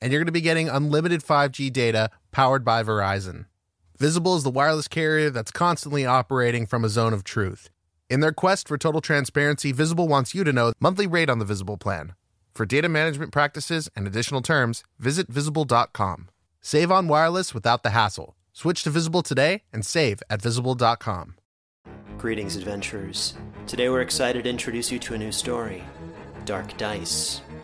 [0.00, 3.46] and you're going to be getting unlimited 5G data powered by Verizon.
[3.98, 7.68] Visible is the wireless carrier that's constantly operating from a zone of truth.
[8.08, 11.44] In their quest for total transparency, Visible wants you to know monthly rate on the
[11.44, 12.14] Visible plan.
[12.54, 16.28] For data management practices and additional terms, visit visible.com.
[16.60, 18.34] Save on wireless without the hassle.
[18.52, 21.34] Switch to Visible today and save at visible.com.
[22.18, 23.34] Greetings, adventurers.
[23.66, 25.84] Today we're excited to introduce you to a new story
[26.44, 27.42] Dark Dice,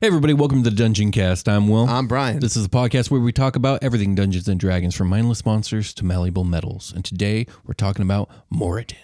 [0.00, 1.48] Hey everybody, welcome to the Dungeon Cast.
[1.48, 1.88] I'm Will.
[1.88, 2.38] I'm Brian.
[2.38, 5.92] This is a podcast where we talk about everything Dungeons and Dragons, from mindless monsters
[5.94, 6.92] to malleable metals.
[6.94, 8.94] And today we're talking about Moradin.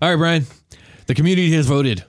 [0.00, 0.46] All right, Brian.
[1.06, 2.04] The community has voted.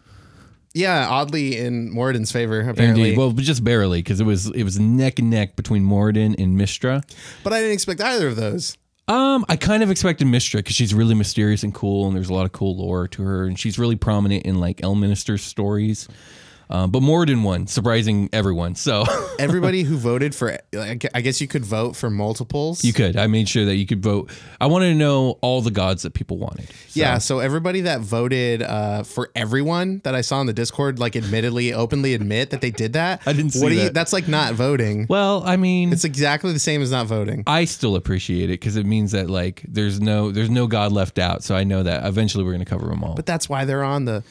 [0.73, 3.09] Yeah, oddly in Moradin's favor, apparently.
[3.09, 3.17] Indeed.
[3.17, 7.03] Well, just barely, because it was it was neck and neck between Moradin and Mystra.
[7.43, 8.77] but I didn't expect either of those.
[9.07, 12.33] Um, I kind of expected Mystra because she's really mysterious and cool, and there's a
[12.33, 16.07] lot of cool lore to her, and she's really prominent in like Elminster's stories.
[16.69, 18.75] Um, but than one, surprising everyone.
[18.75, 19.03] So
[19.39, 22.83] Everybody who voted for, like, I guess you could vote for multiples.
[22.83, 23.17] you could.
[23.17, 24.29] I made sure that you could vote.
[24.61, 26.69] I wanted to know all the gods that people wanted.
[26.69, 30.99] So- Yeah, so everybody that voted uh, for everyone that I saw in the Discord,
[30.99, 33.21] like, admittedly, openly admit that they did that.
[33.25, 33.93] I didn't see what do you, that.
[33.95, 35.07] That's like not voting.
[35.09, 37.43] Well, I mean, It's exactly the same as not voting.
[37.47, 41.17] I still appreciate it because it means that like there's no there's no god left
[41.19, 41.43] out.
[41.43, 43.15] So I know that eventually we're gonna cover them all.
[43.15, 44.23] But that's why they're on the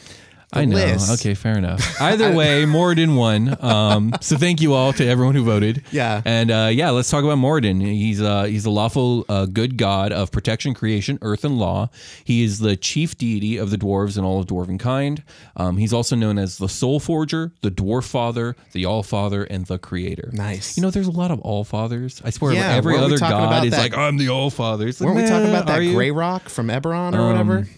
[0.52, 0.76] I know.
[0.76, 1.20] list.
[1.20, 2.00] Okay, fair enough.
[2.00, 3.56] Either way, Moradin won.
[3.68, 5.82] Um, so thank you all to everyone who voted.
[5.92, 6.22] Yeah.
[6.24, 7.82] And uh, yeah, let's talk about Moradin.
[7.82, 11.90] He's uh, he's a lawful uh, good god of protection, creation, earth, and law.
[12.24, 15.22] He is the chief deity of the dwarves and all of dwarven kind.
[15.56, 19.66] Um, he's also known as the Soul Forger, the Dwarf Father, the All Father, and
[19.66, 20.30] the Creator.
[20.32, 20.76] Nice.
[20.76, 22.22] You know, there's a lot of All Fathers.
[22.24, 24.88] I swear, Yeah, every other god is that- like, I'm the All Father.
[24.88, 27.68] It's like, Weren't we talking about that gray rock from Eberron or Um, whatever?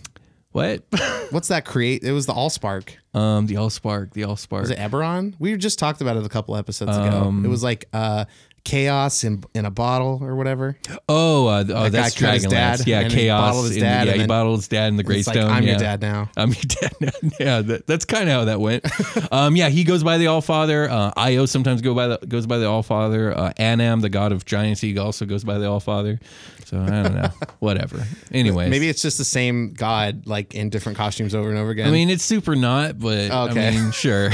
[0.53, 0.83] What?
[1.31, 2.03] What's that create?
[2.03, 2.94] It was the Allspark.
[3.15, 4.61] um, the Allspark, the Allspark.
[4.62, 5.34] Was it Eberron?
[5.38, 7.09] We just talked about it a couple episodes ago.
[7.27, 8.25] Um, it was like uh,
[8.65, 10.76] chaos in in a bottle or whatever.
[11.09, 12.50] Oh, uh, oh, That that's guy cut his Dragonlance.
[12.50, 13.41] dad, Yeah, and he chaos.
[13.41, 15.62] bottled his in dad, yeah, he then bottled his dad in the It's like I'm
[15.62, 15.71] yeah.
[15.71, 16.31] your dad now.
[16.37, 16.93] I'm your dad.
[17.00, 17.10] now.
[17.41, 18.84] yeah, that, that's kind of how that went.
[19.32, 20.88] um, yeah, he goes by the All Father.
[20.91, 23.37] Uh, Io sometimes go by the goes by the All Father.
[23.37, 26.21] Uh, Annam, the god of giants, he also goes by the All Father.
[26.66, 27.31] So I don't know.
[27.59, 28.06] Whatever.
[28.31, 31.88] Anyway, Maybe it's just the same god, like in different costumes over and over again.
[31.88, 33.68] I mean, it's super not, but Okay.
[33.68, 34.30] I mean, sure.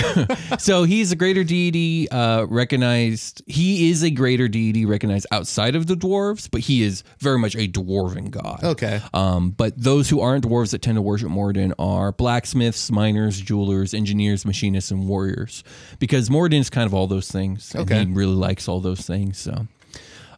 [0.59, 3.41] so he's a greater deity uh, recognized.
[3.47, 7.55] He is a greater deity recognized outside of the dwarves, but he is very much
[7.55, 8.65] a dwarven god.
[8.65, 9.01] Okay.
[9.15, 13.95] Um, but those who aren't dwarves that tend to worship Moradin are blacksmiths, miners, jewelers,
[13.95, 15.63] engineers, machinists, and warriors,
[15.99, 17.73] because Moradin is kind of all those things.
[17.75, 18.05] And Okay.
[18.05, 19.39] he really likes all those things.
[19.39, 19.67] So.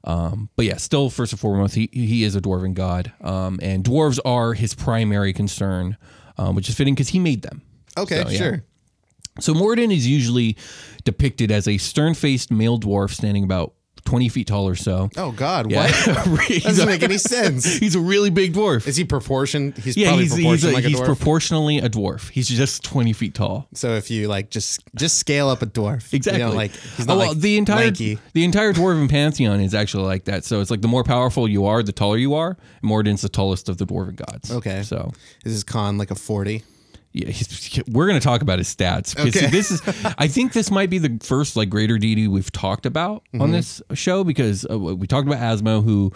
[0.05, 3.83] Um, but yeah, still first and foremost, he he is a dwarven god, um, and
[3.85, 5.97] dwarves are his primary concern,
[6.39, 7.63] um, which is fitting because he made them.
[7.97, 8.39] okay, So, yeah.
[8.39, 8.65] sure.
[9.40, 10.56] So Moradin is usually
[11.05, 13.75] depicted as a stern-faced male dwarf standing about
[14.05, 15.11] 20 feet tall or so.
[15.19, 15.82] Oh God, Yeah.
[16.29, 16.40] what?
[16.46, 17.64] He's Doesn't make any sense.
[17.79, 18.87] He's a really big dwarf.
[18.87, 19.76] Is he proportioned?
[19.76, 22.31] He's yeah, probably he's, he's, a, like he's proportionally a dwarf.
[22.31, 23.69] He's just 20 feet tall.
[23.75, 26.41] so if you like just just scale up a dwarf, Exactly.
[26.43, 28.19] You know, like he's not Oh, well, like the entire lanky.
[28.32, 30.44] the entire dwarven pantheon is actually like that.
[30.44, 32.56] So it's like the more powerful you are, the taller you are.
[32.82, 34.50] Mordin's the tallest of the dwarven gods.
[34.50, 34.84] Okay.
[34.84, 35.12] So
[35.44, 36.62] Is his con like a forty?
[37.12, 39.19] Yeah, he's, we're going to talk about his stats.
[39.19, 39.46] Okay.
[39.49, 39.82] This is,
[40.19, 43.43] I think this might be the first like greater deity we've talked about Mm-hmm.
[43.43, 46.12] on this show because uh, we talked about Asmo, who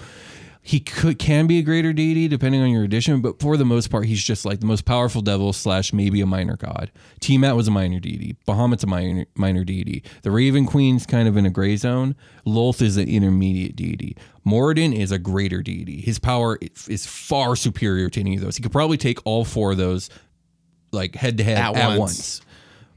[0.65, 3.91] he could can be a greater deity depending on your edition, but for the most
[3.91, 6.93] part, he's just like the most powerful devil slash maybe a minor god.
[7.21, 8.37] Tiamat was a minor deity.
[8.47, 10.05] Bahamut's a minor minor deity.
[10.23, 12.15] The Raven Queen's kind of in a gray zone.
[12.47, 14.17] Lolth is an intermediate deity.
[14.47, 16.01] Moradin is a greater deity.
[16.01, 16.59] His power
[16.89, 18.57] is far superior to any of those.
[18.57, 20.11] He could probably take all four of those
[20.93, 22.41] like head to head At once.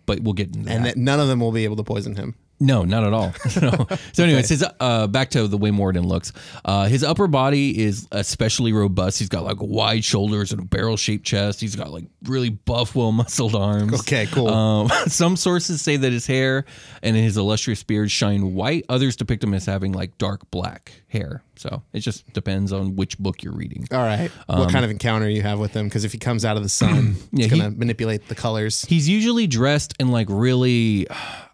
[0.05, 0.95] But we'll get into And that.
[0.95, 2.35] that none of them will be able to poison him.
[2.59, 3.33] No, not at all.
[3.61, 3.87] no.
[4.13, 6.31] So, anyways, his uh, back to the way Morden looks.
[6.63, 9.19] Uh, his upper body is especially robust.
[9.19, 11.59] He's got like wide shoulders and a barrel-shaped chest.
[11.61, 13.99] He's got like really buff, well-muscled arms.
[14.01, 14.47] Okay, cool.
[14.47, 16.65] Um, some sources say that his hair
[17.03, 18.85] and his illustrious beard shine white.
[18.89, 21.43] Others depict him as having like dark black hair.
[21.57, 23.87] So it just depends on which book you're reading.
[23.91, 24.29] All right.
[24.47, 25.87] what kind of encounter you have with him?
[25.87, 28.83] Because if he comes out of the sun, Um, Yeah, he's gonna manipulate the colors.
[28.85, 31.07] He's usually dressed in like really,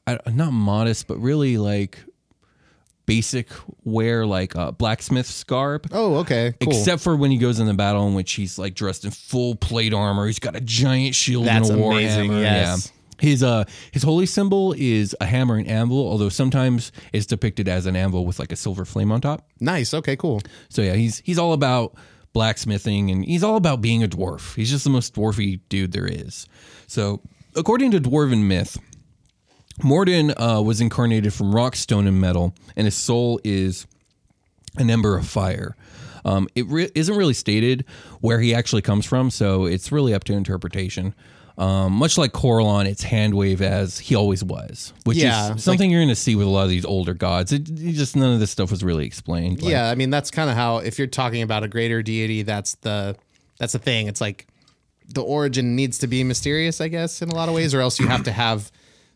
[0.07, 1.99] I- not modest, but really like
[3.05, 3.47] basic
[3.83, 5.87] wear, like a blacksmith's garb.
[5.91, 6.53] Oh, okay.
[6.61, 6.71] Cool.
[6.73, 9.55] Except for when he goes in the battle, in which he's like dressed in full
[9.55, 10.27] plate armor.
[10.27, 12.41] He's got a giant shield That's and a war amazing, hammer.
[12.41, 12.87] yes.
[12.87, 12.97] Yeah.
[13.27, 17.85] His uh his holy symbol is a hammer and anvil, although sometimes it's depicted as
[17.85, 19.47] an anvil with like a silver flame on top.
[19.59, 19.93] nice.
[19.93, 20.41] Okay, cool.
[20.69, 21.93] So yeah, he's he's all about
[22.33, 24.55] blacksmithing and he's all about being a dwarf.
[24.55, 26.47] He's just the most dwarfy dude there is.
[26.87, 27.21] So
[27.55, 28.79] according to dwarven myth,
[29.83, 33.87] Morden uh, was incarnated from rock, stone, and metal, and his soul is
[34.77, 35.75] an ember of fire.
[36.23, 37.85] Um, it re- isn't really stated
[38.19, 41.15] where he actually comes from, so it's really up to interpretation.
[41.57, 45.91] Um, much like Corellon, it's hand wave as he always was, which Yeah, is something
[45.91, 47.51] you're going to see with a lot of these older gods.
[47.51, 49.61] It, it just none of this stuff was really explained.
[49.61, 52.43] Like, yeah, I mean that's kind of how if you're talking about a greater deity,
[52.43, 53.15] that's the
[53.59, 54.07] that's the thing.
[54.07, 54.47] It's like
[55.13, 57.99] the origin needs to be mysterious, I guess, in a lot of ways, or else
[57.99, 58.71] you have to have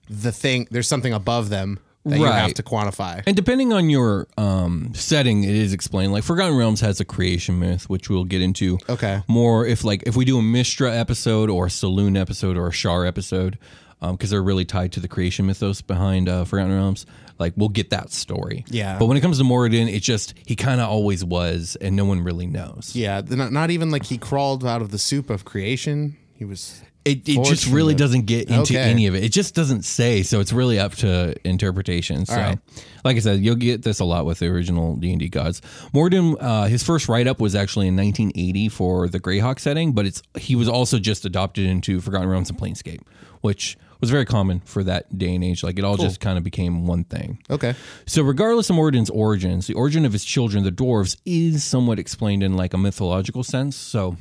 [0.10, 0.68] the thing.
[0.72, 3.24] There's something above them that you have to quantify.
[3.26, 6.14] And depending on your um, setting, it is explained.
[6.14, 8.78] Like Forgotten Realms has a creation myth, which we'll get into.
[8.88, 9.22] Okay.
[9.28, 12.72] More if like if we do a Mystra episode or a Selûne episode or a
[12.72, 13.58] Shar episode,
[14.02, 17.06] because they're really tied to the creation mythos behind uh, Forgotten Realms.
[17.40, 18.64] Like we'll get that story.
[18.68, 19.00] Yeah.
[19.00, 22.06] But when it comes to Moradin, it's just he kind of always was, and no
[22.06, 22.96] one really knows.
[22.96, 26.18] yeah, not, not even like he crawled out of the soup of creation.
[26.36, 26.82] He was.
[27.06, 28.90] It, it just really doesn't get into Okay.
[28.90, 29.24] any of it.
[29.24, 32.26] It just doesn't say, so it's really up to interpretation.
[32.26, 32.58] So, right.
[33.04, 35.62] like I said, you'll get this a lot with the original D and D gods.
[35.94, 40.08] Morden, uh, his first write up was actually in 1980 for the Greyhawk setting, but
[40.08, 43.02] it's he was also just adopted into Forgotten Realms and Planescape,
[43.42, 45.64] which was very common for that day and age.
[45.64, 47.38] Like it all just kind of became one thing.
[47.52, 47.76] Okay.
[48.08, 52.42] So, regardless of Morden's origins, the origin of his children, the dwarves, is somewhat explained
[52.42, 53.76] in like a mythological sense.
[53.76, 54.18] So,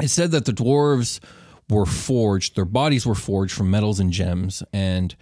[0.00, 1.20] it's said that the dwarves
[1.72, 5.14] were forged; their bodies were forged from metals and gems, and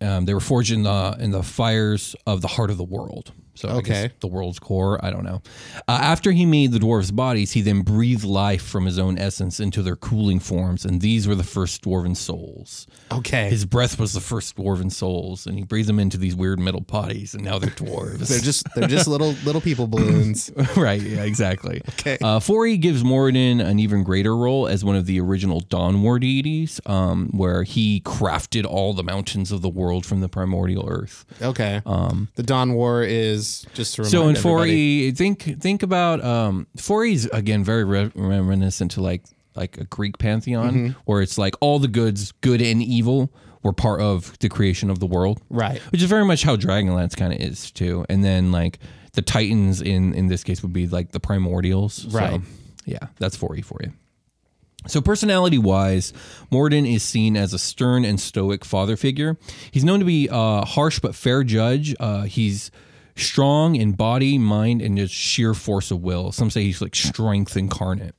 [0.00, 3.32] um, they were forged in the in the fires of the heart of the world.
[3.60, 4.10] So, Okay.
[4.20, 5.02] the world's core.
[5.04, 5.42] I don't know.
[5.86, 9.60] Uh, after he made the dwarves' bodies, he then breathed life from his own essence
[9.60, 12.86] into their cooling forms, and these were the first dwarven souls.
[13.12, 13.50] Okay.
[13.50, 16.80] His breath was the first dwarven souls, and he breathed them into these weird metal
[16.80, 18.28] bodies, and now they're dwarves.
[18.28, 20.50] they're just they're just little little people balloons.
[20.76, 21.82] right, yeah, exactly.
[21.90, 22.16] Okay.
[22.22, 26.18] Uh, 4e gives Moradin an even greater role as one of the original Dawn War
[26.18, 31.24] deities, um, where he crafted all the mountains of the world from the primordial earth.
[31.42, 31.82] Okay.
[31.84, 36.22] Um, the Dawn War is just to remind So in everybody- 4e, think think about
[36.24, 39.22] um, 4e's again very re- reminiscent to like
[39.56, 41.00] like a Greek pantheon, Mm-hmm.
[41.06, 44.98] where it's like all the goods, good and evil, were part of the creation of
[45.00, 45.40] the world.
[45.50, 45.80] Right.
[45.92, 48.06] which is very much how Dragonlance kind of is too.
[48.08, 48.78] And then like
[49.12, 52.06] the Titans in in this case would be like the primordials.
[52.14, 52.40] Right.
[52.40, 52.42] So,
[52.86, 53.92] yeah, that's 4e for you.
[54.86, 56.12] So personality wise,
[56.50, 59.36] Morden is seen as a stern and stoic father figure.
[59.72, 61.94] He's known to be a harsh but fair judge.
[62.00, 62.70] Uh, he's
[63.20, 66.32] strong in body, mind, and just sheer force of will.
[66.32, 68.14] Some say he's like strength incarnate.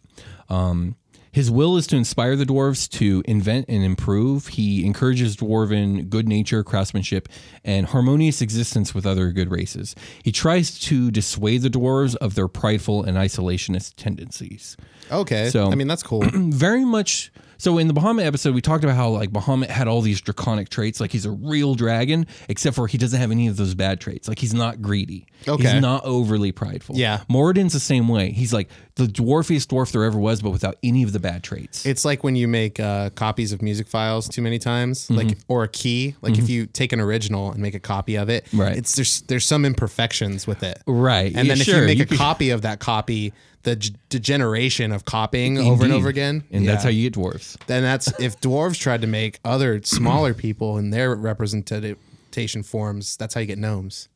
[0.50, 0.96] Um,
[1.34, 4.48] his will is to inspire the dwarves to invent and improve.
[4.48, 7.30] He encourages dwarven good nature, craftsmanship,
[7.64, 9.96] and harmonious existence with other good races.
[10.24, 14.76] He tries to dissuade the dwarves of their prideful and isolationist tendencies.
[15.10, 15.50] Okay.
[15.50, 16.24] So- I mean that's cool.
[16.34, 20.02] Very much So in the Bahamut episode, we talked about how like Bahamut had all
[20.02, 23.56] these draconic traits, like he's a real dragon, except for he doesn't have any of
[23.56, 24.28] those bad traits.
[24.28, 25.28] Like he's not greedy.
[25.48, 25.72] Okay.
[25.72, 26.96] He's not overly prideful.
[26.98, 27.20] Yeah.
[27.30, 28.32] Moradin's the same way.
[28.32, 31.86] He's like the dwarfiest dwarf there ever was, but without any of the bad traits.
[31.86, 35.16] It's like when you make uh, copies of music files too many times, Mm-hmm.
[35.28, 36.16] like or a key.
[36.24, 38.76] Like if you take an original and make a copy of it, Right.
[38.76, 41.28] It's there's there's some imperfections with it, Right.
[41.36, 41.82] And Yeah, then if sure.
[41.82, 45.84] you make You a could- copy of that copy, the g- degeneration of copying over
[45.84, 47.58] and over again, And that's how you get dwarves.
[47.68, 53.18] Then that's if dwarves tried to make other smaller people in their representation forms.
[53.18, 54.08] That's how you get gnomes.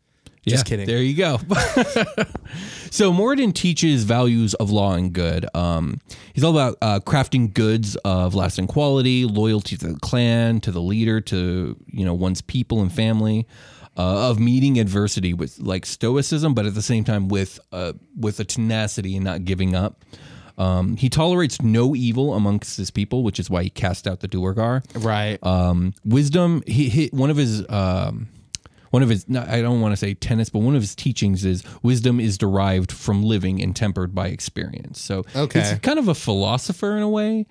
[0.47, 0.85] Just Yeah, kidding.
[0.85, 1.39] There you go.
[2.91, 5.47] so Morden teaches values of law and good.
[5.55, 5.99] Um,
[6.33, 10.81] he's all about uh, crafting goods of lasting quality, loyalty to the clan, to the
[10.81, 13.47] leader, to you know one's people and family.
[13.97, 18.39] Uh, of meeting adversity with like stoicism, but at the same time with uh, with
[18.41, 20.03] a tenacity and not giving up.
[20.57, 24.27] Um, he tolerates no evil amongst his people, which is why he cast out the
[24.27, 25.37] Duergar Right.
[25.43, 28.27] um, wisdom he, he one of his um,
[28.91, 31.63] one of his i don't want to say tenets but one of his teachings is
[31.83, 35.59] wisdom is derived from living and tempered by experience so Okay.
[35.59, 37.45] he's kind of a philosopher in a way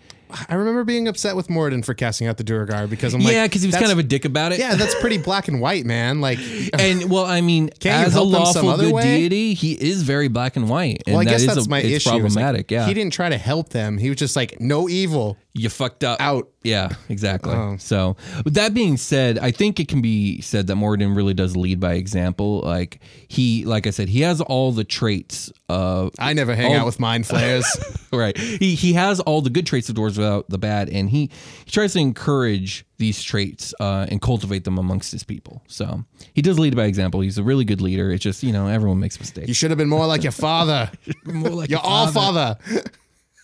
[0.48, 3.46] I remember being upset with Moradin for casting out the Duergar because I'm like, yeah
[3.46, 5.84] because he was kind of a dick about it yeah, that's pretty black and white,
[5.84, 6.20] man.
[6.20, 6.38] Like,
[6.78, 9.02] and well i mean as a help them some lawful good way?
[9.02, 11.70] deity he is very black and white and well, I that guess is that's a-
[11.70, 11.94] my issue.
[11.94, 13.98] is, like, problematic yeah he didn't try to help them.
[13.98, 15.36] He was just like, no evil.
[15.56, 16.48] You fucked up Out.
[16.64, 17.52] Yeah, exactly.
[17.52, 17.76] Oh.
[17.78, 21.56] So, with that being said, I think it can be said that Moradin really does
[21.56, 22.60] lead by example.
[22.62, 26.80] Like he, like I said, he has all the traits of I never hang all-
[26.80, 27.64] out with mind flayers.
[28.12, 28.36] right.
[28.36, 31.30] He he has all the good traits of dwarves without the bad, and he
[31.64, 35.62] he tries to encourage these traits uh, and cultivate them amongst his people.
[35.68, 37.20] So he does lead by example.
[37.20, 38.10] He's a really good leader.
[38.10, 39.48] It's just you know everyone makes mistakes.
[39.48, 40.90] you should have been more like your father.
[41.26, 42.56] More like Your all father.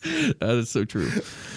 [0.40, 1.10] That is so true.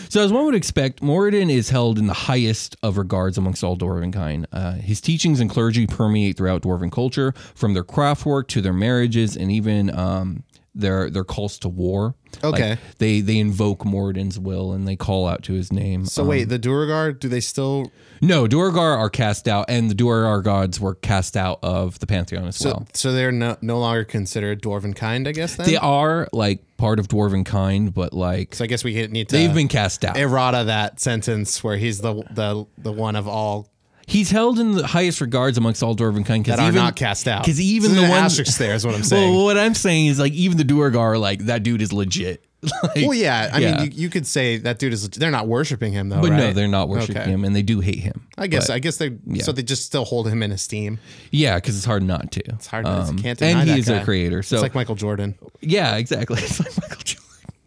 [0.10, 3.78] So, as one would expect, Moradin is held in the highest of regards amongst all
[3.78, 4.48] dwarven kind.
[4.52, 9.38] Uh, his teachings and clergy permeate throughout dwarven culture, from their craftwork to their marriages
[9.38, 10.44] and even um,
[10.76, 12.16] their their calls to war.
[12.42, 12.78] Like, Okay.
[12.98, 16.06] they they invoke Moradin's will and they call out to his name.
[16.06, 17.92] So Um, wait, the Duergar, do they still?
[18.22, 22.48] no, Duergar are cast out, and the Duergar gods were cast out of the pantheon
[22.48, 22.88] as So, well.
[22.94, 25.56] so they're no, no longer considered dwarven kind, I guess.
[25.56, 29.30] Then They are like part of dwarven kind, but like So I guess we need
[29.30, 29.36] to.
[29.36, 30.18] they've been cast out.
[30.18, 33.68] errata that sentence where he's the the the one of all
[34.06, 36.96] He's held in the highest regards amongst all dwarven kind because that are even not
[36.96, 37.44] cast out.
[37.44, 39.34] Because even So the ones asterisk there is what I'm saying.
[39.34, 42.44] Well, what I'm saying is like even the Duergar are like that dude is legit.
[42.84, 43.50] like, Well, yeah.
[43.54, 43.76] I Yeah.
[43.82, 45.10] mean, you, you could say that dude is.
[45.10, 47.30] They're not worshiping him though, but no, they're not worshiping Okay.
[47.32, 48.26] him, and they do hate him.
[48.38, 48.68] I guess.
[48.68, 49.18] But, I guess they.
[49.42, 51.00] So they just still hold him in esteem.
[51.32, 52.42] yeah, because it's hard not to.
[52.54, 52.86] It's hard.
[52.86, 53.96] to um, can't deny and he that is guy.
[53.96, 54.44] their creator.
[54.44, 55.36] So it's like Michael Jordan.
[55.62, 56.38] yeah, exactly.
[56.42, 57.23] It's like Michael Jordan.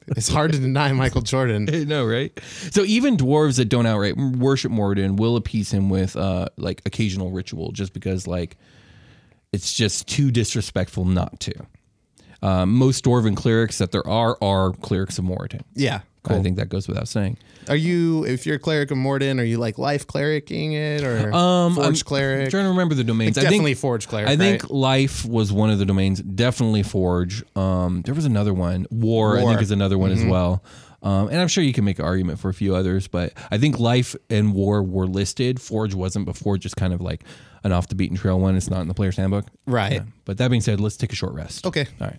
[0.16, 1.66] It's hard to deny Michael Jordan.
[1.88, 2.38] Know, right?
[2.70, 7.30] So even dwarves that don't outright worship Moradin will appease him with uh like occasional
[7.30, 8.56] ritual, just because like
[9.52, 11.54] it's just too disrespectful not to.
[12.42, 15.62] Um, most dwarven clerics that there are are clerics of Moradin.
[15.74, 16.00] Yeah.
[16.34, 17.38] I think that goes without saying.
[17.68, 21.32] Are you, if you're a cleric of Morden, are you like life clericing it or
[21.34, 22.50] Um, forge I'm cleric?
[22.50, 23.36] trying to remember the domains.
[23.38, 24.28] I Definitely think forge cleric.
[24.28, 24.70] I think right?
[24.70, 26.20] life was one of the domains.
[26.22, 27.42] Definitely forge.
[27.56, 28.86] Um, there was another one.
[28.90, 30.24] War, I think is another one Mm-hmm.
[30.26, 30.62] as well.
[31.02, 33.58] Um, and I'm sure you can make an argument for a few others, but I
[33.58, 35.60] think life and war were listed.
[35.60, 37.22] Forge wasn't, before, just kind of like
[37.64, 38.56] an off the beaten trail one.
[38.56, 39.44] It's not in the player's handbook.
[39.66, 39.92] Right.
[39.92, 40.02] Yeah.
[40.24, 41.66] But that being said, let's take a short rest.
[41.66, 41.86] Okay.
[42.00, 42.18] All right.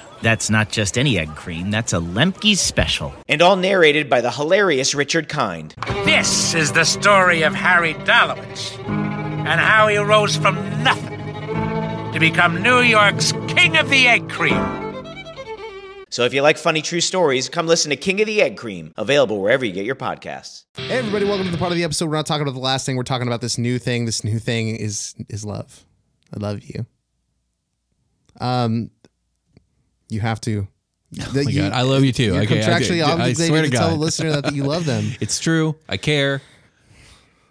[0.21, 3.11] That's not just any egg cream, that's a Lemke's special.
[3.27, 5.73] and all narrated by the hilarious Richard Kind.
[6.05, 11.19] This is the story of Harry Dalowitz and how he rose from nothing
[12.13, 14.61] to become New York's King of the Egg Cream.
[16.11, 18.93] So if you like funny true stories, come listen to King of the Egg Cream,
[18.97, 20.65] available wherever you get your podcasts.
[20.75, 22.09] Hey everybody, welcome to the part of the episode.
[22.09, 22.95] We're not talking about the last thing.
[22.95, 24.05] We're talking about this new thing.
[24.05, 25.83] This new thing is is love.
[26.35, 26.85] I love you.
[28.39, 28.91] Um,
[30.11, 30.67] you have to.
[31.19, 32.23] Oh my God, I love you too.
[32.33, 34.55] You're Okay, I- contractually I- I obligated swear to, to tell the listener that, that
[34.55, 35.11] you love them.
[35.19, 35.75] It's true.
[35.89, 36.41] I care.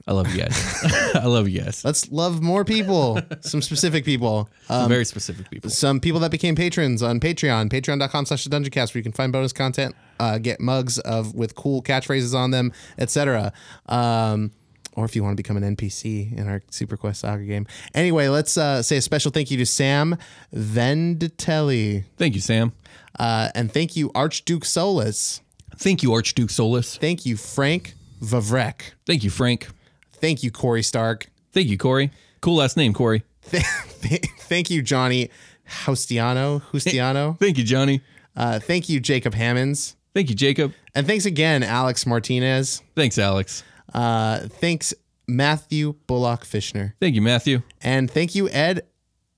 [0.07, 0.57] I love you guys.
[1.15, 1.85] I love you guys.
[1.85, 3.21] Let's love more people.
[3.43, 4.49] Some specific people.
[4.67, 5.69] Some Um, very specific people.
[5.71, 9.13] some people that became patrons on Patreon, patreon.com slash the dungeon cast, where you can
[9.13, 13.53] find bonus content, uh, get mugs of with cool catchphrases on them, etc.
[13.87, 14.53] Um,
[14.97, 17.67] or if you want to become an NPC in our Super Quest Saga game.
[17.95, 20.17] Anyway, let's uh, say a special thank you to Sam
[20.55, 22.05] Venditelli.
[22.17, 22.73] Thank you, Sam.
[23.19, 25.41] Uh, and thank you, Archduke Solus.
[25.77, 26.97] Thank you, Archduke Solus.
[26.97, 28.93] Thank you, Frank Vavrek.
[29.07, 29.69] Thank you, Frank.
[30.13, 31.29] Thank you, Corey Stark.
[31.53, 32.11] Thank you, Corey.
[32.41, 33.23] Cool last name, Corey.
[33.43, 35.31] Thank you, Johnny
[35.67, 36.63] Houstiano.
[36.73, 37.39] Hustiano.
[37.39, 38.03] Thank you, Johnny.
[38.37, 39.97] Uh, thank you, Jacob Hammonds.
[40.15, 40.73] Thank you, Jacob.
[40.95, 42.83] And thanks again, Alex Martinez.
[42.95, 43.63] Thanks, Alex.
[43.95, 44.95] Uh, thanks,
[45.27, 46.95] Matthew Bullock Fishner.
[47.01, 47.63] Thank you, Matthew.
[47.83, 48.83] And thank you, Ed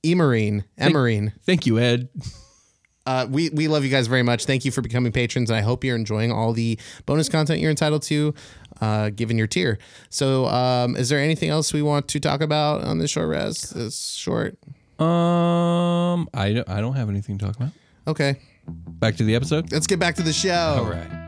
[0.02, 0.64] Emerine.
[0.78, 1.32] Emerine.
[1.44, 2.08] Thank you, Ed.
[3.04, 4.44] Uh, we, we love you guys very much.
[4.44, 5.50] Thank you for becoming patrons.
[5.50, 8.34] And I hope you're enjoying all the bonus content you're entitled to,
[8.80, 9.78] uh, given your tier.
[10.08, 13.70] So, um, is there anything else we want to talk about on this short res?
[13.70, 14.56] This short.
[15.00, 17.70] Um, I don't, I don't have anything to talk about.
[18.06, 18.38] Okay.
[18.68, 19.72] Back to the episode.
[19.72, 20.76] Let's get back to the show.
[20.78, 21.21] All right.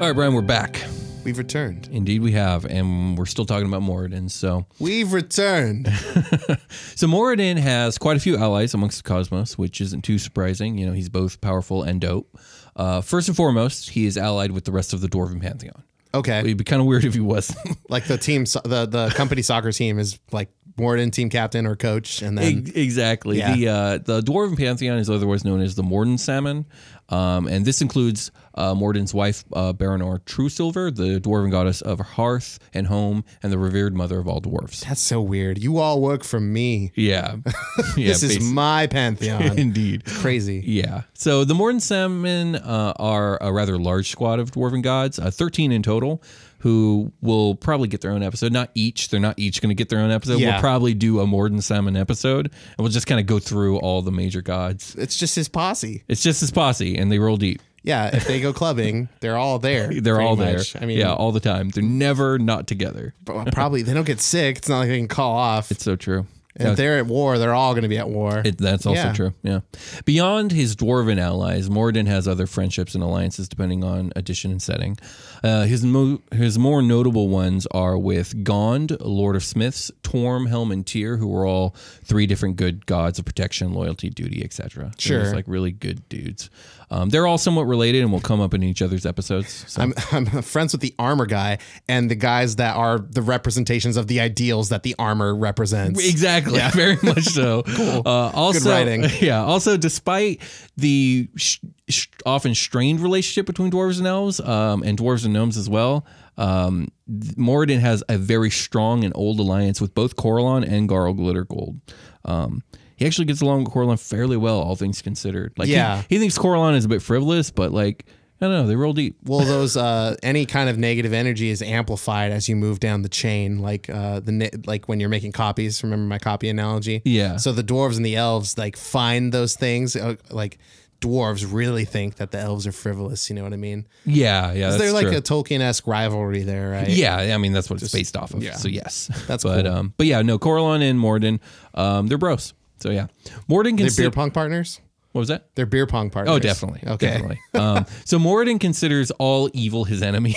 [0.00, 0.84] All right, Brian, we're back.
[1.24, 1.88] We've returned.
[1.90, 4.30] Indeed, we have, and we're still talking about Moradin.
[4.30, 5.88] So, We've returned.
[6.94, 10.78] so Moradin has quite a few allies amongst the cosmos, which isn't too surprising.
[10.78, 12.38] You know, he's both powerful and dope.
[12.76, 15.82] Uh, first and foremost, he is allied with the rest of the Dwarven pantheon.
[16.14, 16.38] Okay.
[16.38, 17.76] It'd be kind of weird if he wasn't.
[17.88, 21.74] like the team, so- the the company soccer team is like Morden team captain or
[21.74, 23.38] coach, and then Ex- exactly.
[23.38, 23.54] Yeah.
[23.56, 26.66] The uh, the dwarven pantheon is otherwise known as the Mordinsamman,
[27.08, 32.58] um, and this includes uh, Morden's wife, uh, Berronar Truesilver, the dwarven goddess of hearth
[32.74, 34.80] and home, and the revered mother of all dwarves.
[34.80, 35.58] that's so weird.
[35.58, 36.92] You all work for me.
[36.94, 37.36] Yeah,
[37.96, 38.08] yeah.
[38.08, 39.42] this is my pantheon.
[39.58, 40.04] indeed.
[40.04, 40.62] Crazy.
[40.66, 41.02] Yeah.
[41.14, 45.82] So the Mordinsamman uh, are a rather large squad of dwarven gods, uh, 13 in
[45.82, 46.22] total,
[46.58, 48.52] who will probably get their own episode.
[48.52, 49.08] Not each.
[49.08, 50.40] They're not each going to get their own episode.
[50.40, 50.52] Yeah.
[50.52, 54.12] We'll probably do a Mordinsamman episode, and we'll just kind of go through all the
[54.12, 54.94] major gods.
[54.96, 56.04] It's just his posse.
[56.08, 57.62] It's just his posse, and they roll deep.
[57.84, 59.88] Yeah, if they go clubbing, they're all there.
[59.88, 60.72] They're all much.
[60.72, 60.82] there.
[60.82, 61.70] I mean, yeah, all the time.
[61.70, 63.14] They're never not together.
[63.24, 64.58] probably they don't get sick.
[64.58, 65.70] It's not like they can call off.
[65.70, 66.26] It's so true.
[66.58, 68.42] If they're at war, they're all going to be at war.
[68.44, 69.12] It, that's also Yeah.
[69.12, 69.34] true.
[69.42, 69.60] Yeah.
[70.04, 74.96] Beyond his dwarven allies, Moradin has other friendships and alliances depending on edition and setting.
[75.44, 80.72] Uh, his mo- his more notable ones are with Gond, Lord of Smiths, Torm, Helm,
[80.72, 84.92] and Tyr, who are all three different good gods of protection, loyalty, duty, etc.
[84.98, 85.22] Sure.
[85.24, 86.50] They're like really good dudes.
[86.90, 89.64] Um, they're all somewhat related and will come up in each other's episodes.
[89.68, 89.82] So.
[89.82, 94.06] I'm, I'm friends with the armor guy and the guys that are the representations of
[94.06, 96.00] the ideals that the armor represents.
[96.08, 96.47] Exactly.
[96.72, 97.62] Very much so.
[97.66, 98.02] cool.
[98.04, 99.04] Uh, also, writing.
[99.20, 99.42] Yeah.
[99.44, 100.40] Also, despite
[100.76, 101.58] the sh-
[101.88, 106.06] sh- often strained relationship between dwarves and elves, um, and dwarves and gnomes as well,
[106.36, 111.80] um, Moradin has a very strong and old alliance with both Corellon and Garl Glittergold.
[112.24, 112.62] Um,
[112.96, 115.52] he actually gets along with Corellon fairly well, all things considered.
[115.56, 116.02] Like, Yeah.
[116.08, 118.06] he, thinks Corellon is a bit frivolous, but like,
[118.40, 119.16] I don't know, they roll deep.
[119.24, 123.08] Well, those uh, any kind of negative energy is amplified as you move down the
[123.08, 125.82] chain, like uh, the like when you're making copies.
[125.82, 127.02] Remember my copy analogy?
[127.04, 127.36] Yeah.
[127.38, 129.96] So the dwarves and the elves like find those things.
[129.96, 130.58] Uh, like
[131.00, 133.28] dwarves really think that the elves are frivolous.
[133.28, 133.86] You know what I mean?
[134.04, 135.16] Yeah, yeah, they're like true.
[135.16, 136.88] a Tolkien esque rivalry there, right?
[136.88, 138.42] Yeah, I mean that's what it's based off of.
[138.42, 138.54] yeah.
[138.54, 139.74] So yes, That's but cool.
[139.74, 141.40] um, but yeah, no, Corellon and Morden,
[141.74, 142.54] um, they're bros.
[142.80, 143.08] So yeah,
[143.48, 144.80] Morden They're consider- beer pong partners.
[145.18, 145.48] What was that?
[145.56, 146.36] They're beer pong partners.
[146.36, 146.80] Oh, definitely.
[146.86, 147.08] Okay.
[147.08, 147.40] Definitely.
[147.54, 150.36] um, so Moradin considers all evil his enemy.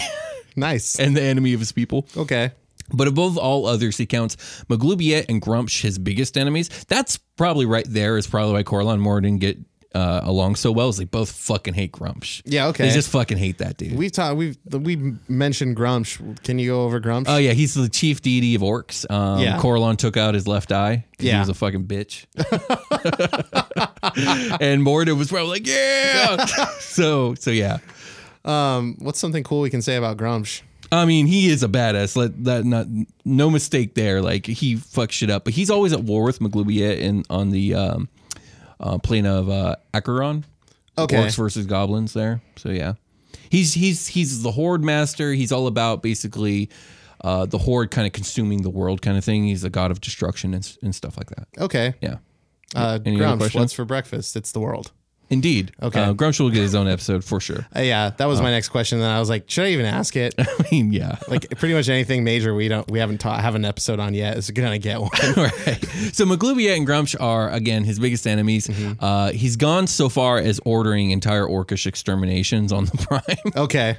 [0.55, 0.99] nice.
[0.99, 2.07] And the enemy of his people.
[2.17, 2.49] Okay.
[2.91, 4.37] But above all others, he counts
[4.71, 6.69] Maglubiyet and Gruumsh his biggest enemies.
[6.87, 9.59] That's probably right there is probably why Corellon and Moradin get
[9.93, 12.41] uh, along so well is they both fucking hate Gruumsh.
[12.45, 12.87] Yeah, okay.
[12.87, 13.97] They just fucking hate that dude.
[13.97, 14.37] We've talked.
[14.37, 16.43] We've we mentioned Gruumsh.
[16.43, 17.25] Can you go over Gruumsh?
[17.27, 19.09] Oh yeah, he's the chief deity of orcs.
[19.11, 19.57] Um, Yeah.
[19.57, 21.05] Corellon took out his left eye.
[21.19, 21.33] Yeah.
[21.33, 22.25] he was a fucking bitch.
[24.61, 26.45] and Morden was probably like, yeah.
[26.79, 27.77] so so yeah.
[28.45, 30.61] Um, what's something cool we can say about Gruumsh?
[30.93, 32.15] I mean, he is a badass.
[32.17, 32.87] Let that not
[33.23, 34.21] no mistake there.
[34.21, 37.73] Like he fucks shit up, but he's always at war with Maglubiyet and on the
[37.75, 38.09] um,
[38.81, 40.43] uh, plane of uh, Acheron.
[40.97, 41.15] Okay.
[41.15, 42.41] orcs versus goblins there.
[42.57, 42.93] So yeah,
[43.49, 45.33] he's he's he's the horde master.
[45.33, 46.69] He's all about basically
[47.23, 49.45] uh, the horde kind of consuming the world kind of thing.
[49.45, 51.47] He's the god of destruction and, and stuff like that.
[51.57, 51.93] Okay.
[52.01, 52.17] Yeah.
[52.75, 53.55] Uh, Any questions?
[53.55, 54.35] what's for breakfast?
[54.35, 54.91] It's the world.
[55.31, 55.71] Indeed.
[55.81, 56.01] Okay.
[56.01, 57.65] Uh, Gruumsh will get his own episode for sure.
[57.73, 58.99] Uh, yeah, that was my next question.
[58.99, 60.35] Then I was like, should I even ask it?
[60.37, 61.17] I mean, yeah.
[61.29, 64.37] like pretty much anything major we don't we haven't taught have an episode on yet
[64.37, 65.09] is gonna get one.
[65.37, 65.85] right.
[66.11, 68.67] So Maglubiyet and Gruumsh are again his biggest enemies.
[68.67, 69.03] Mm-hmm.
[69.03, 73.53] Uh, he's gone so far as ordering entire orcish exterminations on the Prime.
[73.55, 73.97] Okay.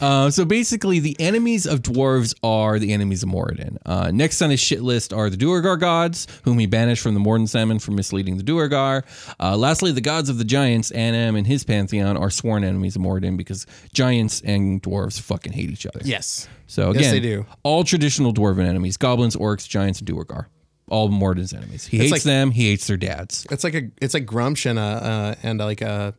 [0.00, 3.76] Uh, so basically, the enemies of dwarves are the enemies of Moradin.
[3.84, 7.20] Uh, next on his shit list are the Duergar gods, whom he banished from the
[7.20, 9.04] Mordinsamman for misleading the Duergar.
[9.38, 13.02] Uh, lastly, the gods of the giants, Annam and his pantheon, are sworn enemies of
[13.02, 16.00] Moradin because giants and dwarves fucking hate each other.
[16.04, 16.48] Yes.
[16.66, 17.44] So again, Yes, they do.
[17.62, 20.46] all traditional dwarven enemies: goblins, orcs, giants, and Duergar.
[20.88, 21.86] All Moradin's enemies.
[21.86, 22.50] He It's hates like- them.
[22.50, 23.46] He hates their dads.
[23.50, 26.14] It's like a it's like Gruumsh and a uh, and like a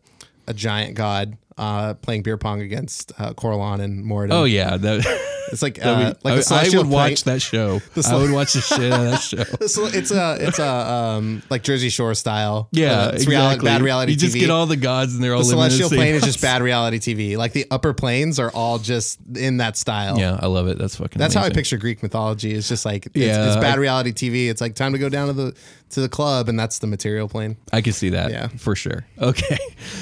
[0.47, 4.33] a giant god uh, playing beer pong against uh, Corellon and Moradin.
[4.33, 6.37] Oh yeah, that, It's like uh, like I,
[6.69, 7.79] the I would watch that show.
[7.93, 9.37] The I would watch the shit out of that show.
[9.61, 12.67] It's a it's a it's a um like Jersey Shore style.
[12.71, 13.31] Yeah, Uh, it's exactly.
[13.35, 14.21] reality, bad reality You TV.
[14.21, 16.41] just get all the gods and they're all the the celestial same plane is just
[16.41, 17.37] bad reality TV.
[17.37, 20.19] Like the upper planes are all just in that style.
[20.19, 20.77] Yeah, I love it.
[20.77, 21.19] That's fucking.
[21.19, 22.51] That's how I picture Greek mythology.
[22.53, 24.49] It's just like it's, Yeah, it's bad I- reality TV.
[24.49, 25.55] It's like time to go down to the
[25.91, 27.55] to the club, and that's the material plane.
[27.71, 28.31] I can see that.
[28.31, 28.47] Yeah.
[28.57, 29.05] for sure.
[29.21, 29.57] Okay,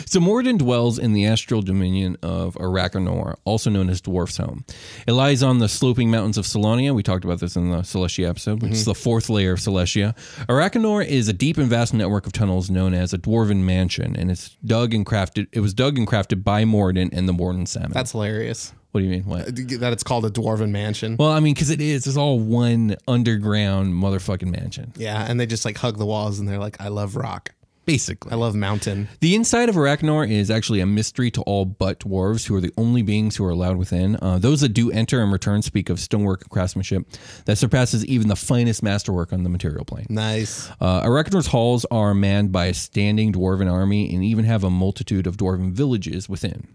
[0.06, 4.64] so Morden dwells in the astral dominion of Erackinor, also known as Dwarf's Home.
[5.06, 6.94] It lies on the sloping mountains of Solania.
[6.94, 8.90] We talked about this in the Celestia episode, which is Mm-hmm.
[8.92, 10.16] the fourth layer of Celestia.
[10.48, 14.30] Erackinor is a deep and vast network of tunnels known as a dwarven mansion, and
[14.32, 15.48] it's dug and crafted.
[15.52, 17.94] It was dug and crafted by Morden and the Mordinsamman.
[17.94, 18.74] That's hilarious.
[18.92, 19.24] what do you mean?
[19.26, 19.46] What?
[19.80, 21.16] That it's called a dwarven mansion.
[21.18, 22.08] Well, I mean, because it is.
[22.08, 26.48] It's all one underground motherfucking mansion, yeah, and they just like hug the walls, and
[26.50, 27.54] they're like, "I love rock.
[27.86, 28.32] Basically.
[28.32, 32.46] I love mountain." The inside of Erackinor is actually a mystery to all but dwarves,
[32.46, 34.18] who are the only beings who are allowed within.
[34.22, 37.06] Uh, those that do enter and return speak of stonework and craftsmanship
[37.46, 40.06] that surpasses even the finest masterwork on the material plane.
[40.10, 40.70] Nice.
[40.80, 45.28] Uh, Erackinor's halls are manned by a standing dwarven army and even have a multitude
[45.28, 46.68] of dwarven villages within.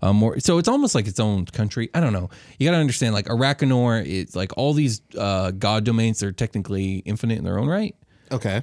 [0.00, 1.90] Um, more, so it's almost like its own country.
[1.92, 2.30] I don't know.
[2.58, 6.98] You got to understand, like Erackinor, it's like all these uh, god domains are technically
[6.98, 7.96] infinite in their own right.
[8.30, 8.62] Okay.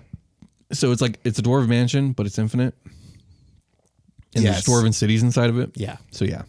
[0.79, 2.73] So it's like it's a dwarven mansion, but it's infinite.
[4.35, 4.65] And Yes.
[4.65, 5.71] there's dwarven cities inside of it.
[5.75, 5.97] Yeah.
[6.11, 6.43] So yeah.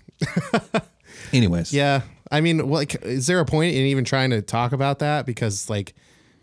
[1.33, 1.73] Anyways.
[1.73, 2.03] Yeah.
[2.31, 5.27] I mean, like, is there a point in even trying to talk about that?
[5.27, 5.95] Because like,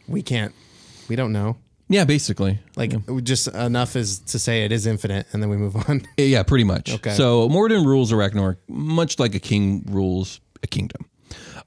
[0.07, 0.53] we can't,
[1.09, 1.57] we don't know.
[1.89, 2.59] Yeah, basically.
[2.77, 6.03] Like, we just enough is to say it is infinite, and then we move on.
[6.17, 6.93] Yeah, pretty much.
[6.93, 7.11] Okay.
[7.13, 11.05] So Morden rules Erackinor much like a king rules a kingdom.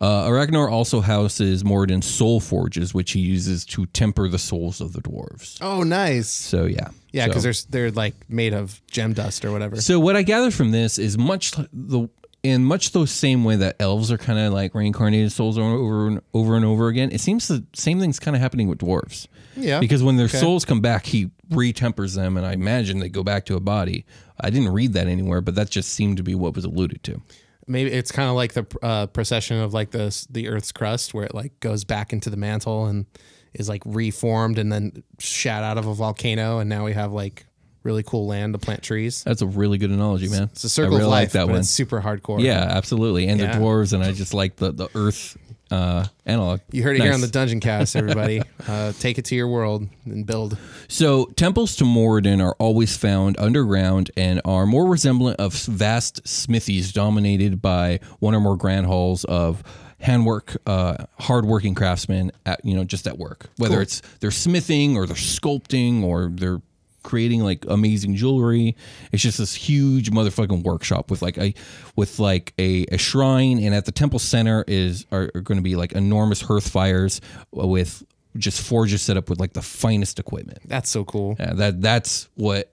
[0.01, 4.93] Uh, Erackinor also houses Morden's soul forges, which he uses to temper the souls of
[4.93, 5.57] the dwarves.
[5.61, 6.29] Oh, nice.
[6.29, 6.89] So yeah.
[7.13, 9.81] Yeah, because So- they're they're like made of gem dust or whatever.
[9.81, 12.09] So what I gather from this is much the
[12.43, 16.21] in much the same way that elves are kind of like reincarnated souls over and
[16.35, 17.11] over and over again.
[17.11, 19.27] It seems the same thing's kind of happening with dwarves.
[19.57, 19.81] Yeah.
[19.81, 20.39] Because when their Okay.
[20.39, 24.05] souls come back, he retempers them, and I imagine they go back to a body.
[24.39, 27.23] I didn't read that anywhere, but that just seemed to be what was alluded to.
[27.67, 31.25] Maybe it's kind of like the uh, procession of like the the Earth's crust, where
[31.25, 33.07] it like goes back into the mantle and
[33.55, 37.47] is like reformed and then shot out of a volcano, and now we have like
[37.87, 39.23] really cool land to plant trees.
[39.25, 40.45] That's a really good analogy, man.
[40.53, 41.61] It's a circle I really of life, like that one.
[41.61, 42.43] it's super hardcore.
[42.43, 43.29] Yeah, absolutely.
[43.29, 43.53] And Yeah.
[43.57, 45.37] the dwarves, and I just like the the earth
[45.71, 46.61] uh, analog.
[46.71, 48.41] You heard it here on the Dungeon Cast, everybody.
[48.69, 50.57] uh, take it to your world and build.
[50.89, 56.93] So temples to Moradin are always found underground and are more resemblant of vast smithies
[56.93, 59.63] dominated by one or more grand halls of
[59.99, 63.47] handwork, uh, hardworking craftsmen at you know just at work.
[63.57, 63.83] Whether Cool.
[63.83, 66.61] it's they're smithing or they're sculpting or they're
[67.07, 68.77] creating like amazing jewelry.
[69.13, 71.55] It's just this huge motherfucking workshop with like a
[71.97, 75.63] with like a, a shrine and at the temple center is are, are going to
[75.63, 78.03] be like enormous hearth fires with
[78.37, 80.59] just forges set up with like the finest equipment.
[80.67, 81.37] That's so cool.
[81.41, 82.71] Yeah, that that's what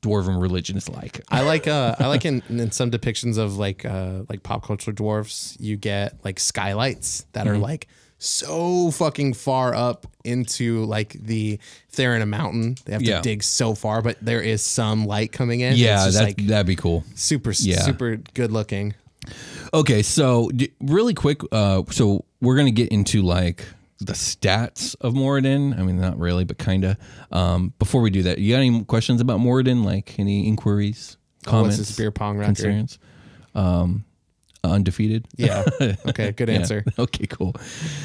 [0.00, 1.20] dwarven religion is like.
[1.28, 4.92] I like uh I like in, in some depictions of like uh like pop culture
[4.92, 7.60] dwarfs, you get like skylights that are Mhm.
[7.62, 7.88] like
[8.24, 11.58] so fucking far up into like the
[11.88, 13.20] if they're in a mountain, they have to Yeah.
[13.20, 15.76] dig so far, but there is some light coming in.
[15.76, 17.04] yeah, It's just, that like that'd be cool.
[17.14, 17.80] super Yeah.
[17.82, 18.94] super good looking.
[19.74, 23.64] Okay, so d- really quick, uh, so we're gonna get into like
[23.98, 25.78] the stats of Moradin.
[25.78, 26.96] I mean, not really, but kind of.
[27.30, 29.84] Um, before we do that, you got any questions about Moradin?
[29.84, 32.56] Like any inquiries, Oh, comments, what's this beer pong record?
[32.56, 32.98] concerns?
[33.54, 34.04] Um,
[34.64, 35.26] undefeated.
[35.36, 35.64] Yeah.
[36.06, 36.54] Okay, good Yeah.
[36.56, 36.84] answer.
[36.98, 37.54] Okay, cool.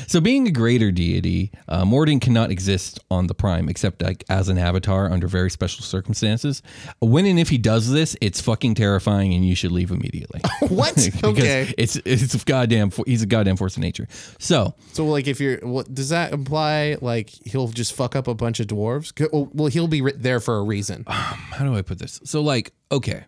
[0.08, 4.50] So, being a greater deity, uh, Moradin cannot exist on the Prime except like as
[4.50, 6.62] an avatar under very special circumstances.
[7.00, 10.41] When and if he does this, it's fucking terrifying, and you should leave immediately.
[10.70, 10.98] What?
[11.24, 11.74] Okay.
[11.78, 12.91] It's it's a goddamn.
[13.06, 14.08] He's a goddamn force of nature.
[14.39, 18.34] So So like if you're what does that imply like he'll just fuck up a
[18.34, 19.13] bunch of dwarves?
[19.32, 21.04] Well, well he'll be there for a reason.
[21.08, 22.20] how do I put this?
[22.26, 23.26] So like, okay,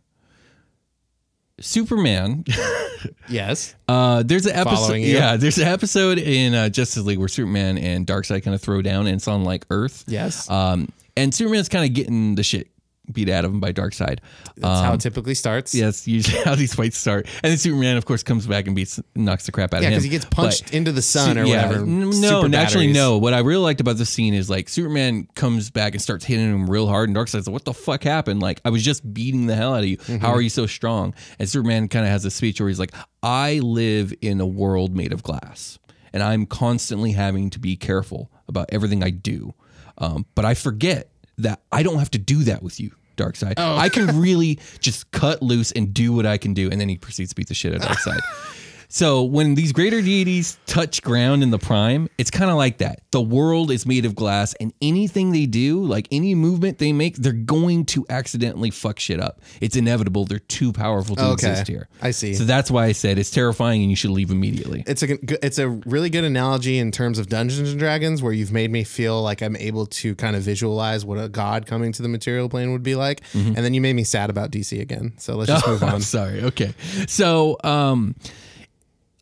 [1.61, 2.45] Superman.
[3.29, 3.75] yes.
[3.87, 4.75] Uh, there's an episode.
[4.75, 5.15] Following you.
[5.15, 8.81] Yeah, there's an episode in uh, Justice League where Superman and Darkseid kind of throw
[8.81, 10.03] down, and it's on like Earth.
[10.07, 10.49] Yes.
[10.49, 12.69] Um, and Superman's kind of getting the shit
[13.11, 14.19] beat out of him by Darkseid.
[14.55, 15.73] That's how Um, it typically starts.
[15.73, 17.27] Yeah, usually how these fights start.
[17.43, 19.83] And then Superman, of course, comes back and beats, knocks the crap out of him.
[19.83, 19.97] Yeah, of him.
[19.99, 22.95] 'cause he gets punched But- into the sun or whatever, n- super No, naturally, batteries.
[22.95, 23.17] no.
[23.17, 26.45] What I really liked about this scene is like Superman comes back and starts hitting
[26.45, 28.41] him real hard, and Darkseid's like, "What the fuck happened?
[28.41, 29.97] Like, I was just beating the hell out of you.
[29.97, 30.17] Mm-hmm.
[30.17, 32.93] How are you so strong?" And Superman kind of has a speech where he's like,
[33.23, 35.79] "I live in a world made of glass,
[36.13, 39.53] and I'm constantly having to be careful about everything I do.
[39.97, 43.53] Um, but I forget that I don't have to do that with you." Darkseid.
[43.57, 43.77] Oh.
[43.77, 46.69] I can really just cut loose and do what I can do.
[46.69, 48.19] And then he proceeds to beat the shit out of Darkseid.
[48.91, 53.01] So when these greater deities touch ground in the prime, it's kind of like that.
[53.11, 57.15] The world is made of glass, and anything they do, like any movement they make,
[57.17, 59.41] they're going to accidentally fuck shit up.
[59.61, 60.25] It's inevitable.
[60.25, 61.33] They're too powerful to Okay.
[61.33, 61.87] exist here.
[62.01, 62.33] I see.
[62.33, 64.83] So that's why I said it's terrifying, and you should leave immediately.
[64.87, 68.51] It's a it's a really good analogy in terms of Dungeons and Dragons, where you've
[68.51, 72.01] made me feel like I'm able to kind of visualize what a god coming to
[72.01, 73.47] the material plane would be like, Mhm.
[73.55, 75.13] and then you made me sad about DC again.
[75.19, 75.93] So let's just move Oh, on.
[75.93, 76.41] I'm sorry.
[76.43, 76.73] Okay.
[77.07, 78.15] So, um,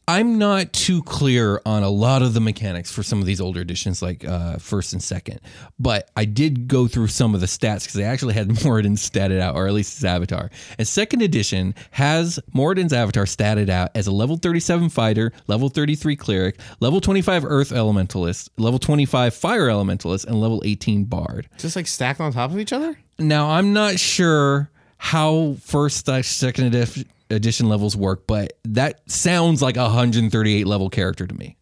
[0.09, 3.59] I'm not too clear on a lot of the mechanics for some of these older
[3.59, 5.41] editions, like uh, first and second.
[5.79, 9.41] But I did go through some of the stats because I actually had Moradin statted
[9.41, 10.49] out, or at least his avatar.
[10.77, 16.15] And second edition has Moradin's avatar statted out as a level 37 fighter, level 33
[16.15, 21.49] cleric, level 25 earth elementalist, level 25 fire elementalist, and level 18 bard.
[21.57, 22.97] Just like stacked on top of each other.
[23.19, 29.61] Now, I'm not sure how first slash second edif- edition levels work, but that sounds
[29.61, 31.57] like a 138 level character to me.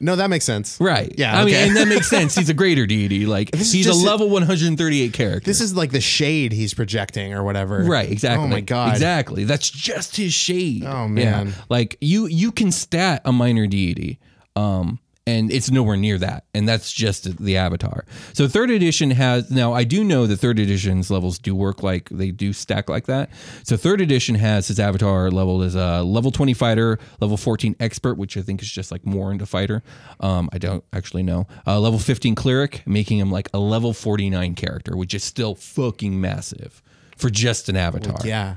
[0.00, 0.78] No, that makes sense.
[0.80, 1.14] Right.
[1.16, 1.40] Yeah.
[1.40, 2.34] I mean, and that makes sense.
[2.34, 3.26] He's a greater deity.
[3.26, 5.46] Like, This he's a level 138 character.
[5.48, 7.84] This is like the shade he's projecting or whatever.
[7.84, 8.44] Right, exactly.
[8.44, 8.92] Oh my god.
[8.92, 9.44] Exactly.
[9.44, 10.84] That's just his shade.
[10.84, 11.46] Oh, man.
[11.48, 11.52] Yeah.
[11.70, 14.18] Like you you can stat a minor deity.
[14.56, 16.44] Um and it's nowhere near that.
[16.54, 18.04] And that's just the avatar.
[18.34, 22.08] So third edition has now I do know that third edition's levels do work like
[22.10, 23.30] they do stack like that.
[23.62, 28.16] So third edition has his avatar leveled as a level 20 fighter, level 14 expert,
[28.16, 29.82] which I think is just like more into fighter.
[30.20, 31.46] Um, I don't actually know.
[31.66, 36.20] Uh, level 15 cleric, making him like a level 49 character, which is still fucking
[36.20, 36.82] massive
[37.16, 38.18] for just an avatar.
[38.24, 38.56] Yeah.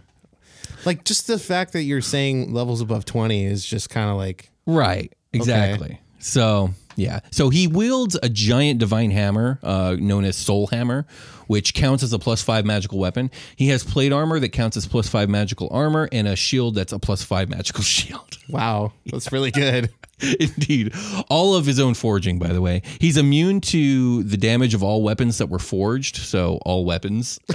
[0.86, 4.52] Like just the fact that you're saying levels above 20 is just kind of like
[4.66, 5.14] Right.
[5.32, 6.02] Exactly.
[6.20, 7.20] So yeah.
[7.32, 11.06] So he wields a giant divine hammer, uh, known as Soul Hammer,
[11.46, 13.30] which counts as a plus five magical weapon.
[13.56, 16.92] He has plate armor that counts as plus five magical armor, and a shield that's
[16.92, 18.38] a plus five magical shield.
[18.50, 19.90] wow, that's really good.
[20.40, 20.94] Indeed.
[21.30, 22.82] All of his own forging, by the way.
[23.00, 26.18] He's immune to the damage of all weapons that were forged.
[26.18, 27.40] So all weapons.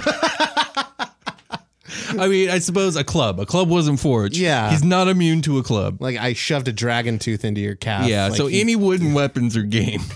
[2.17, 3.39] I mean, I suppose a club.
[3.39, 4.37] A club wasn't forged.
[4.37, 4.69] Yeah.
[4.71, 6.01] He's not immune to a club.
[6.01, 8.07] Like I shoved a dragon tooth into your calf.
[8.07, 10.01] Yeah, Like so he- any wooden weapons are game.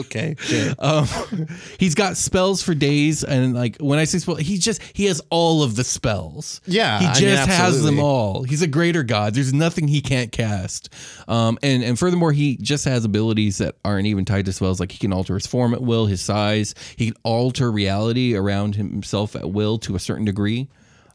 [0.00, 0.74] Okay, sure.
[0.78, 1.06] Um,
[1.78, 5.20] he's got spells for days, and like when I say spell, he just he has
[5.30, 6.60] all of the spells.
[6.66, 8.42] Yeah, he I just mean, has them all.
[8.42, 9.34] He's a greater god.
[9.34, 10.88] There's nothing he can't cast.
[11.28, 14.80] Um, and and furthermore, he just has abilities that aren't even tied to spells.
[14.80, 16.74] Like he can alter his form at will, his size.
[16.96, 20.68] He can alter reality around himself at will to a certain degree.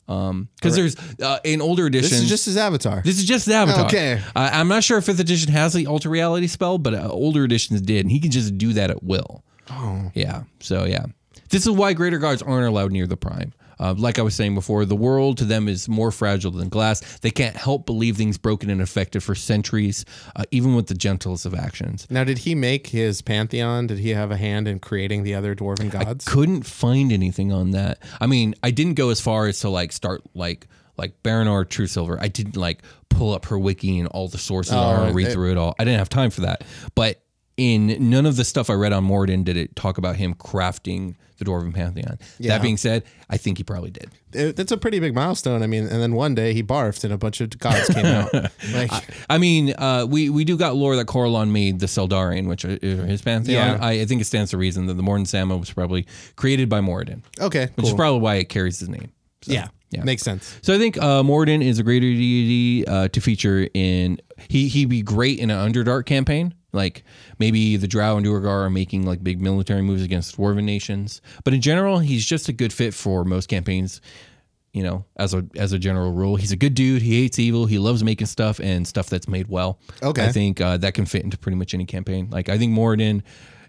[0.07, 3.01] Um, because there's uh, in older editions, This is just his avatar.
[3.03, 3.85] this is just the avatar.
[3.85, 4.21] Okay.
[4.35, 7.43] Uh, I'm not sure if fifth edition has the alter reality spell, but uh, older
[7.43, 9.43] editions did, and he can just do that at will.
[9.71, 10.11] Oh.
[10.13, 10.43] Yeah.
[10.59, 11.05] So yeah,
[11.49, 13.51] this is why greater gods aren't allowed near the prime.
[13.79, 17.19] Uh, like I was saying before, the world to them is more fragile than glass.
[17.19, 21.45] They can't help believe things broken and affected for centuries, uh, even with the gentlest
[21.45, 22.07] of actions.
[22.09, 23.87] Now, did he make his pantheon?
[23.87, 26.27] Did he have a hand in creating the other dwarven gods?
[26.27, 27.99] I Couldn't find anything on that.
[28.21, 32.17] I mean, I didn't go as far as to like start like like Berronar Truesilver.
[32.21, 35.27] I didn't like pull up her wiki and all the sources Oh, are and read
[35.27, 35.75] it- through it all.
[35.77, 36.63] I didn't have time for that.
[36.95, 37.21] But
[37.57, 41.15] in none of the stuff I read on Moradin did it talk about him crafting
[41.37, 42.17] the Dwarven Pantheon.
[42.39, 42.49] Yeah.
[42.55, 44.09] That being said, I think he probably did.
[44.33, 45.63] It- that's a pretty big milestone.
[45.63, 48.29] I mean, and then one day he barfed and a bunch of gods came out.
[48.73, 48.91] Like,
[49.29, 52.77] I mean, uh, we we do got lore that Corellon made the Seldarine, which are
[52.79, 53.77] his pantheon.
[53.79, 53.85] Yeah.
[53.85, 57.21] I, I think it stands to reason that the Mordinsamman was probably created by Moradin.
[57.39, 59.11] Okay, which is probably why it carries his name.
[59.43, 59.67] So, yeah,
[60.03, 60.57] makes sense.
[60.61, 64.19] So I think uh, Morden is a greater deity uh, to feature in.
[64.49, 66.53] He he'd be great in an Underdark campaign.
[66.75, 67.03] Like
[67.39, 71.21] maybe the Drow and Duergar are making like big military moves against dwarven nations.
[71.43, 74.01] But in general, he's just a good fit for most campaigns.
[74.73, 77.01] You know, as a as a general rule, he's a good dude.
[77.01, 77.65] He hates evil.
[77.65, 79.79] He loves making stuff and stuff that's made well.
[80.03, 80.25] Okay.
[80.25, 82.29] I think uh, that can fit into pretty much any campaign.
[82.29, 83.23] Like I think Moradin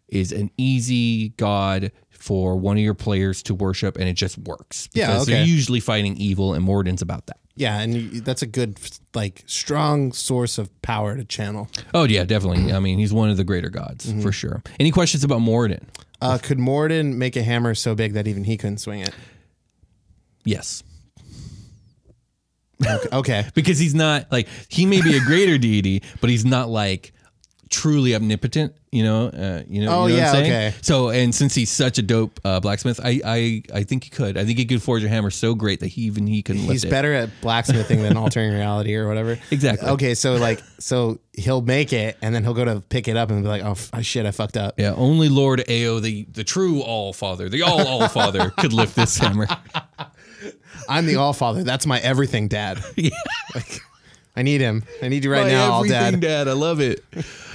[0.08, 4.88] is an easy god for one of your players to worship, and it just works.
[4.94, 7.38] Yeah, because They're usually fighting evil, and Moradin's about that.
[7.58, 8.78] Yeah, and you, that's a good,
[9.14, 11.68] like, strong source of power to channel.
[11.94, 12.70] Oh yeah, definitely.
[12.72, 14.20] I mean, he's one of the greater gods Mm-hmm.
[14.20, 14.62] for sure.
[14.78, 15.82] Any questions about Moradin?
[16.20, 19.14] Uh, could Morden make a hammer so big that even he couldn't swing it?
[20.44, 20.82] Yes.
[22.84, 23.08] Okay.
[23.12, 23.46] okay.
[23.54, 27.12] because he's not like he may be a greater deity, but he's not like
[27.70, 28.74] truly omnipotent.
[28.92, 29.92] You know, uh, you know.
[29.92, 30.52] Oh, you know yeah, what I'm saying?
[30.68, 30.74] okay.
[30.80, 34.38] So, and since he's such a dope uh, blacksmith, I, I, I think he could.
[34.38, 36.68] I think he could forge a hammer so great that he even he couldn't He's
[36.68, 36.86] lift it.
[36.86, 39.38] He's better at blacksmithing than altering reality or whatever.
[39.50, 39.88] Exactly.
[39.90, 43.30] Okay, so like, so he'll make it, and then he'll go to pick it up
[43.30, 46.44] and be like, "Oh f- shit, I fucked up." Yeah, only Lord Ao, the the
[46.44, 49.46] true All Father, the All All Father, could lift this hammer.
[50.88, 51.64] I'm the All Father.
[51.64, 52.82] That's my everything dad.
[52.96, 53.10] Yeah.
[53.54, 53.80] Like,
[54.36, 54.84] I need him.
[55.02, 56.44] I need you right My now, All everything Dad.
[56.44, 56.48] dad.
[56.48, 57.02] I love it.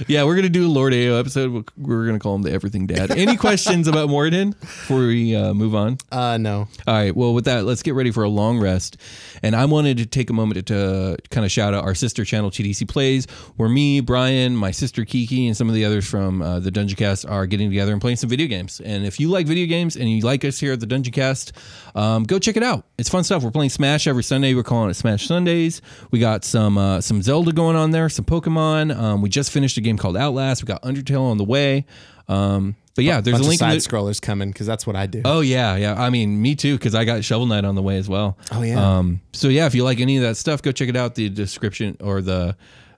[0.08, 1.68] Yeah, we're gonna do a Lord Ao episode.
[1.76, 3.12] We're gonna call him the Everything Dad.
[3.12, 5.98] Any questions about Morden before we uh, move on?
[6.10, 6.66] Uh, no.
[6.88, 7.14] All right.
[7.14, 8.96] Well, with that, let's get ready for a long rest.
[9.44, 12.50] And I wanted to take a moment to, kind of shout out our sister channel,
[12.50, 16.58] TDC Plays, where me, Brian, my sister Kiki, and some of the others from uh,
[16.60, 18.80] the Dungeoncast are getting together and playing some video games.
[18.80, 21.52] And if you like video games and you like us here at the Dungeoncast,
[21.96, 22.86] um, go check it out.
[22.98, 23.42] It's fun stuff.
[23.44, 24.54] We're playing Smash every Sunday.
[24.54, 25.80] We're calling it Smash Sundays.
[26.10, 28.96] We got some uh, some Zelda going on there, some Pokemon.
[28.96, 30.62] Um, we just finished a game called Outlast.
[30.62, 31.84] We got Undertale on the way.
[32.28, 33.60] Um, but yeah, there's Bunch a link.
[33.62, 35.22] of side the- scrollers coming because that's what I do.
[35.24, 36.00] Oh yeah, yeah.
[36.00, 38.36] I mean, me too, because I got Shovel Knight on the way as well.
[38.52, 38.98] Oh, yeah.
[38.98, 39.20] Um.
[39.32, 41.14] So yeah, if you like any of that stuff, go check it out.
[41.14, 42.56] The description or the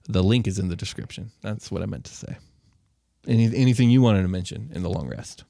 [0.08, 1.30] the link is in the description.
[1.42, 2.36] That's what I meant to say.
[3.26, 5.44] Any anything you wanted to mention in the long rest?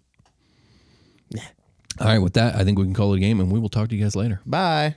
[2.01, 2.19] All right.
[2.19, 3.97] With that, I think we can call it a game, and we will talk to
[3.97, 4.41] you guys later.
[4.47, 4.97] Bye.